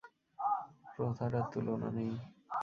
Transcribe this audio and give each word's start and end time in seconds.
প্রথাটার 0.93 1.45
তুলনা 1.51 1.89
নেই! 1.95 2.11